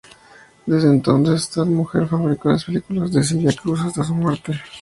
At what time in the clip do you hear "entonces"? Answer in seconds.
0.95-1.47